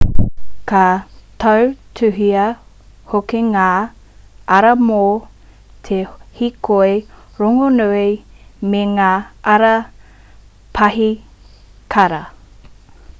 ka 0.71 0.83
tautuhia 1.43 2.45
hoki 3.11 3.41
ngā 3.49 3.65
ara 4.57 4.71
mō 4.87 5.01
te 5.89 5.99
hīkoi 6.41 6.89
rongonui 7.43 8.09
me 8.75 8.81
ngā 8.97 9.11
ara 9.55 9.73
paihikara 10.81 12.23